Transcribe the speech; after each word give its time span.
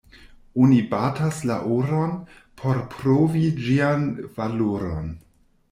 Oni 0.67 0.79
batas 0.93 1.41
la 1.49 1.57
oron, 1.75 2.15
por 2.63 2.81
provi 2.95 3.45
ĝian 3.69 4.11
valoron. 4.41 5.17